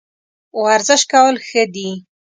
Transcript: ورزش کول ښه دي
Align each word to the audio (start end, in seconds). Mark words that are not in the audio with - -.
ورزش 0.63 1.01
کول 1.11 1.35
ښه 1.47 1.63
دي 1.73 1.89